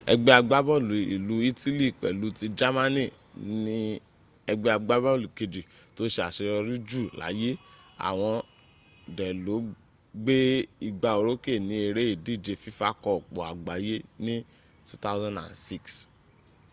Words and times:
egbe 0.11 0.31
agbaboolu 0.39 0.93
ilu 1.15 1.35
itili 1.49 1.87
pelu 2.01 2.27
ti 2.37 2.45
jamani 2.59 3.03
ni 3.63 3.77
egbe 4.51 4.67
agbaboolu 4.77 5.27
keji 5.37 5.61
to 5.95 6.01
se 6.13 6.19
aseyori 6.29 6.75
ju 6.89 7.01
laye 7.19 7.51
awon 8.09 8.37
de 9.17 9.27
lo 9.45 9.55
gbe 10.23 10.37
igba 10.87 11.09
oroke 11.19 11.53
ni 11.67 11.75
ere 11.87 12.03
idije 12.13 12.53
fifa 12.63 12.87
koopu 13.03 13.37
agbaye 13.51 13.95
ni 14.25 14.35
2006 14.89 15.93